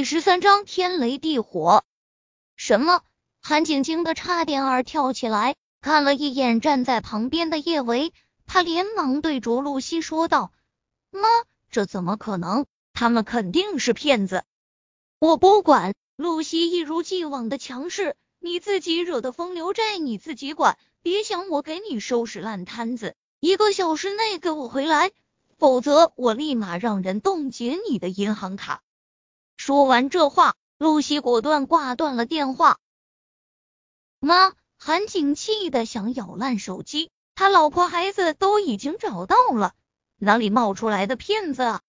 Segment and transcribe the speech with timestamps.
[0.00, 1.84] 第十三章天雷地火。
[2.56, 3.02] 什么？
[3.42, 8.14] 韩景惊得差点儿跳起来，看了一眼站在旁边的叶维，
[8.46, 10.52] 他连忙对着露西说道
[11.12, 11.28] ：“妈，
[11.70, 12.64] 这怎么可能？
[12.94, 14.44] 他们肯定是骗子！”
[15.20, 15.92] 我不管。
[16.16, 23.16] 露西一如既往的强势，你自己惹的风流债你自己管，别想我给你收拾烂摊子。
[23.38, 25.10] 一个小时内给我回来，
[25.58, 28.80] 否则我立马让人冻结你的银行卡。
[29.62, 32.78] 说完这话，露西果断挂断了电话。
[34.18, 39.74] 妈，韩景气的想咬烂手机，他老婆孩子都已经找到了，
[40.16, 41.82] 哪里冒出来的骗子啊？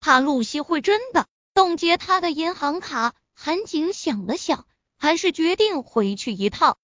[0.00, 3.14] 怕露西会真的冻结他的银行卡。
[3.34, 4.66] 韩景想了想，
[4.96, 6.78] 还是决定回去一趟。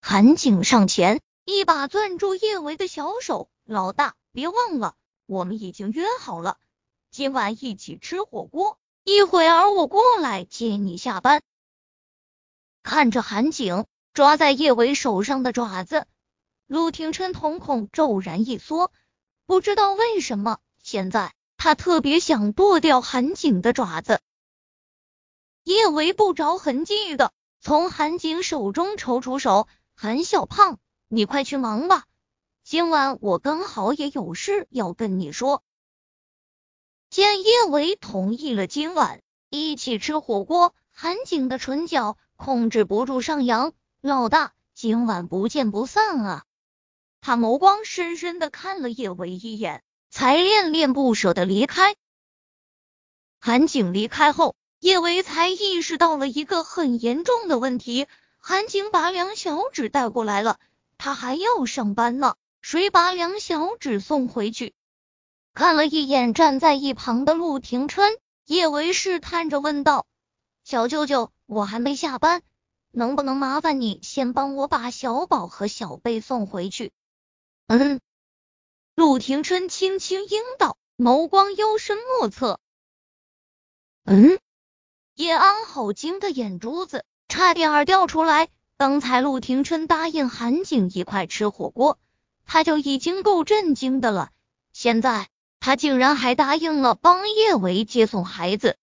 [0.00, 6.56] 韩景上前，一把攥住叶维的小手：“老大，别忘了，我们已经约好了，
[7.10, 8.78] 今晚一起吃火锅。
[9.08, 11.40] 一会儿我过来接你下班。”
[12.84, 16.06] 看着韩景抓在叶维手上的爪子，
[16.66, 18.92] 陆廷琛瞳孔骤然一缩，
[19.46, 24.20] 不知道为什么，现在他特别想剁掉韩景的爪子。
[25.64, 32.04] 叶维不着痕迹的从韩景手中抽出手，韩小胖，你快去忙吧，
[32.62, 35.62] 今晚我刚好也有事要跟你说。
[37.10, 43.72] 见叶维同意了今晚一起吃火锅，韩景的唇角控制不住上扬。
[44.02, 46.44] 老大，今晚不见不散啊！
[47.22, 51.96] 他眸光深深的看了叶维一眼，才恋恋不舍的离开。
[53.40, 54.54] 韩景离开后。
[54.80, 60.60] 叶维才意识到了一个很严重的问题：韩景把两小芷带过来了，
[60.98, 64.74] 他还要上班呢，谁把两小芷送回去？
[65.58, 68.16] 看了一眼站在一旁的陆廷琛，
[68.46, 70.06] 叶维试探着问道
[70.62, 72.42] ：“小舅舅，我还没下班，
[72.92, 76.92] 能不能麻烦你先帮我把小宝和小贝送回去？”
[77.66, 77.98] 嗯，
[78.94, 82.60] 陆廷琛轻轻应道，眸光幽深莫测。
[84.04, 84.38] 嗯。
[85.16, 88.48] 叶安好惊的眼珠子差点儿掉出来。
[88.76, 91.98] 刚才陆廷琛答应韩景一块吃火锅，
[92.46, 94.30] 他就已经够震惊的了。
[94.72, 95.28] 现在
[95.68, 98.78] 他竟然还答应了帮叶维接送孩子。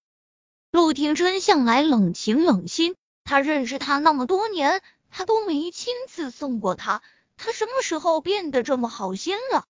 [0.70, 7.02] 陆廷琛向来冷情冷心，他认识他那么多年，他都没亲自送过他，
[7.38, 9.66] 他什么时候变得这么好心了？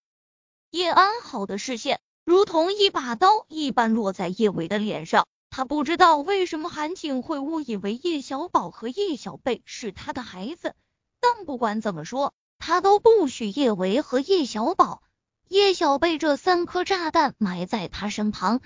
[0.71, 5.25] 叶安好的视线如同一把刀一般落在叶维的脸上。
[5.49, 10.75] 他不知道为什么韩景会误以为叶小宝和叶小贝是他的孩子，
[11.21, 15.01] 但不管怎么说，他都不许叶维和叶小宝、
[15.47, 18.61] 叶小贝这三颗炸弹埋在他身旁，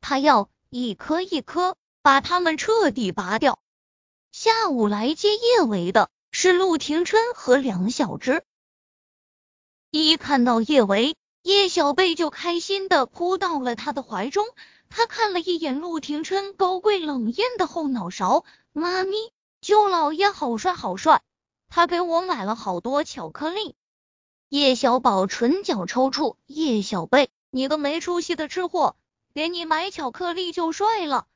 [0.00, 3.58] 他要一颗一颗把他们彻底拔掉。
[4.30, 8.44] 下午来接叶维的是陆廷琛和梁小芝，
[9.90, 14.46] 一看到叶维，叶小贝就开心的扑到了他的怀中。
[14.88, 19.16] 他看了一眼陆廷琛高贵冷艳的后脑勺，妈咪，
[19.60, 21.22] 舅老爷好帅好帅，
[21.68, 23.74] 他给我买了好多巧克力。
[24.52, 28.96] 叶小宝唇角抽搐，叶小贝，你个没出息的吃货，
[29.32, 31.26] 给你买巧克力就帅了？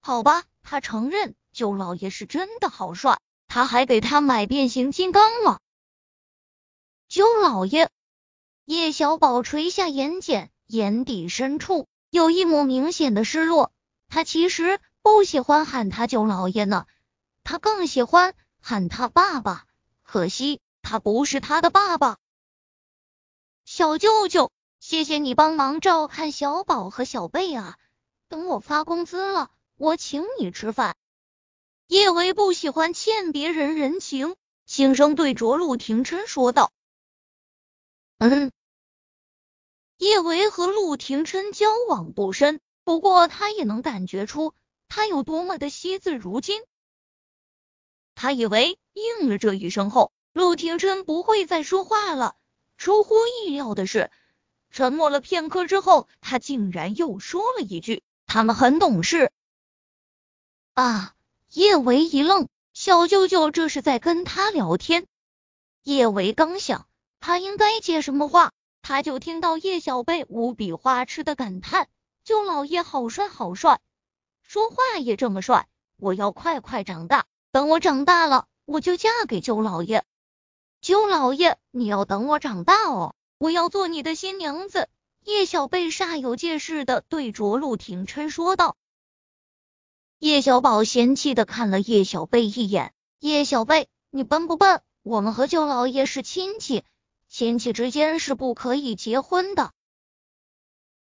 [0.00, 5.60] 好吧，他承认舅老爷是真的好帅，他还给他买变形金刚了。
[7.06, 7.88] 舅老爷，
[8.64, 11.86] 叶小宝垂下眼睑，眼底深处。
[12.10, 13.70] 有一抹明显的失落，
[14.08, 16.86] 他其实不喜欢喊他舅老爷呢，
[17.44, 19.66] 他更喜欢喊他爸爸。
[20.02, 22.16] 可惜他不是他的爸爸。
[23.66, 27.76] 小舅舅，谢谢你帮忙照看小宝和小贝啊！
[28.28, 30.96] 等我发工资了，我请你吃饭。
[31.88, 36.70] 叶维不喜欢欠别人人情，轻声对着陆廷琛说道
[38.18, 38.52] ：“嗯。”
[39.98, 44.54] 叶维和陆廷琛交往不深，不过他也能感觉出
[44.86, 46.62] 他有多么的惜字如金。
[48.14, 52.36] 他以为应了这一声后，陆廷琛不会再说话了。
[52.86, 54.12] 出乎意料的是，
[54.70, 59.32] 沉默了片刻之后，他竟然又说了一句：“他们很懂事。”
[60.74, 61.12] 啊！
[61.50, 65.08] 叶维一愣，小舅舅这是在跟他聊天。
[65.82, 66.86] 叶维刚想，
[67.18, 68.52] 他应该接什么话。
[68.82, 71.88] 他就听到叶小贝无比花痴的感叹
[72.22, 73.80] ：“舅老爷好帅好帅，
[74.42, 75.66] 说话也这么帅，
[75.96, 80.04] 我要快快长大，等我长大了，我就嫁给舅老爷。
[80.86, 84.88] 舅老爷，你要等我长大哦，我要做你的新娘子。”
[85.26, 88.76] 叶小贝煞有介事的对着陆廷琛说道。
[90.20, 94.80] 叶小宝嫌弃的看了叶小贝一眼：“叶小贝，你笨不笨？
[95.02, 96.84] 我们和舅老爷是亲戚，
[97.28, 99.72] 亲戚之间是不可以结婚的。”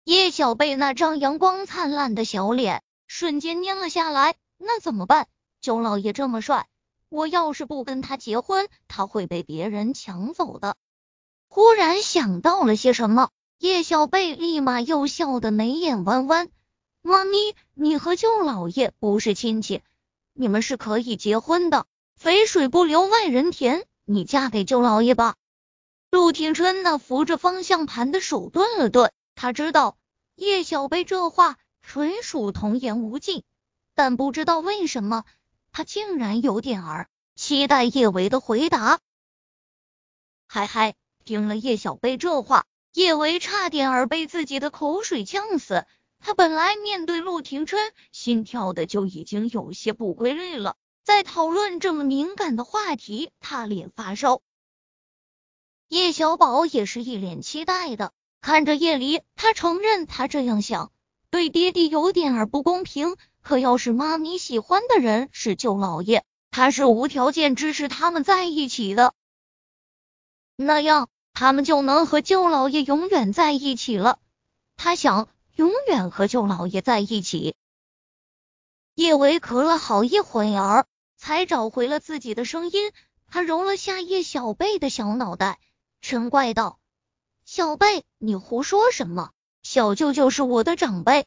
[0.06, 4.36] 叶小贝那张阳光灿烂的小脸瞬间蔫了下来。
[4.60, 5.28] 那怎么办？
[5.62, 6.68] 舅老爷这么帅，
[7.14, 10.76] 我要是不跟他结婚，他会被别人抢走的。
[11.48, 13.30] 忽然想到了些什么，
[13.60, 16.50] 叶小贝立马又笑得眉眼弯弯。
[17.04, 17.38] 妈咪，
[17.76, 19.84] 你和舅老爷不是亲戚，
[20.34, 21.86] 你们是可以结婚的。
[22.16, 25.36] 肥水不流外人田，你嫁给舅老爷吧。
[26.10, 29.12] 陆廷琛那扶着方向盘的手顿了顿。
[29.36, 29.98] 他知道
[30.36, 33.44] 叶小贝这话纯属童言无忌，
[33.94, 35.26] 但不知道为什么，
[35.74, 39.00] 他竟然有点儿期待叶维的回答。
[40.48, 40.94] 嗨嗨，
[41.26, 45.86] 听了叶小贝这话，叶维差点儿被自己的口水呛死。
[46.20, 47.80] 他本来面对陆廷琛，
[48.12, 54.42] 心跳的就已经有些不规律了，在讨论这么敏感的话题，他脸发烧。
[55.88, 58.14] 叶小宝也是一脸期待的。
[58.42, 60.92] 看着叶离，他承认他这样想
[61.32, 63.16] 对爹地有点儿不公平。
[63.44, 69.14] 可要是妈咪喜欢的人是舅老爷，他是无条件支持他们在一起的。
[70.56, 74.18] 那样他们就能和舅老爷永远在一起了。
[74.78, 77.56] 他想永远和舅老爷在一起。
[78.96, 80.86] 叶维咳了好一会儿，
[81.18, 82.92] 才找回了自己的声音。
[83.28, 85.60] 他揉了下叶小贝的小脑袋，
[86.02, 86.80] 嗔怪道。
[87.46, 89.32] 小贝，你胡说什么？
[89.64, 91.26] 小舅舅是我的长辈。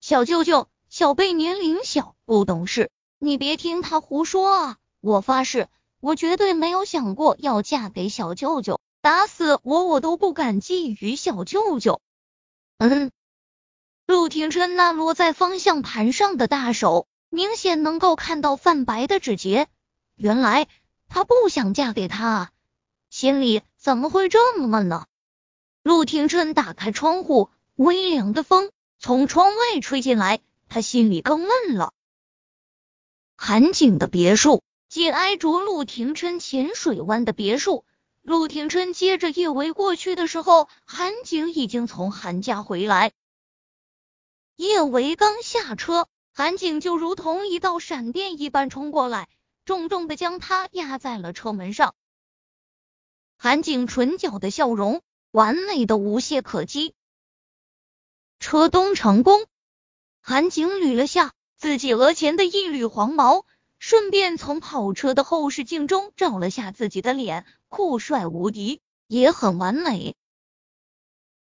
[0.00, 4.76] 小舅舅，小贝年龄小，不懂事，你别听他胡说啊！
[5.00, 5.68] 我发誓，
[6.00, 12.00] 我绝对没有想过要嫁给小舅舅，打死我我都不敢觊觎小舅舅。
[12.78, 13.10] 嗯，
[14.06, 19.66] 陆廷琛那落在方向盘上的大手，明显能够看到泛白的指节。
[20.14, 20.68] 原来
[21.08, 22.50] 他不想嫁给他啊！
[23.10, 25.06] 心里怎么会这么闷呢？
[25.82, 31.92] 陆廷琛打开窗户，微凉的风从窗外吹进来，他心里更闷了。
[33.36, 37.84] 韩景的别墅紧挨着陆廷琛浅水湾的别墅。
[38.22, 43.12] 陆廷琛接着叶维过去的时候，韩景已经从韩家回来。
[44.56, 49.28] 叶维刚下车，韩景就如同一道闪电一般冲过来，
[49.64, 51.94] 重重的将他压在了车门上。
[53.36, 55.02] 韩景唇角的笑容。
[55.32, 56.94] 完美的无懈可击，
[58.38, 59.46] 车东成功。
[60.28, 63.46] 韩景捋了下自己额前的一缕黄毛，
[63.78, 70.16] 顺便从跑车的后视镜中照了下自己的脸，酷帅无敌，也很完美。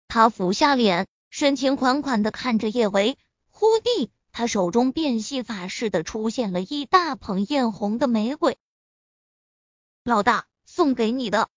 [0.08, 3.16] 他俯下脸，深情款款的看着叶维，
[3.48, 8.58] 忽地，他手中变戏法似的出现了一大捧艳红的玫瑰。
[10.02, 11.48] 老大，送给你的。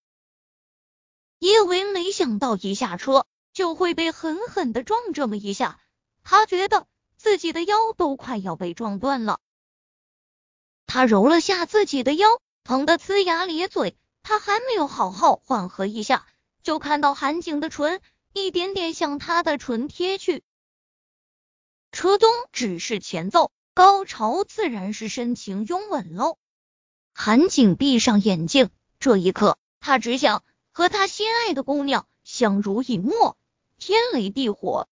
[1.39, 5.79] 叶维没想到一下车就会被狠狠的撞这么一下，
[6.21, 6.85] 他觉得
[7.17, 9.39] 自己的腰都快要被撞断了。
[10.85, 13.97] 他揉了下自己的腰，疼得呲牙咧嘴。
[14.23, 16.25] 他还没有好好缓和一下，
[16.63, 18.01] 就看到韩景的唇
[18.33, 20.43] 一点点向他的唇贴去。
[21.91, 26.37] 车东只是前奏，高潮自然是深情拥吻喽。
[27.13, 28.69] 韩景闭上眼睛，
[28.99, 30.43] 这一刻他只想。
[30.71, 33.35] 和他心爱的姑娘相濡以沫，
[33.79, 34.87] 天雷地火。